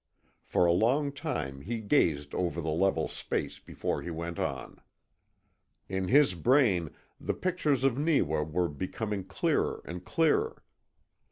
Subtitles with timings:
[0.43, 4.81] For a long time he gazed over the level space before he went on.
[5.87, 6.89] In his brain
[7.19, 10.63] the pictures of Neewa were becoming clearer and clearer.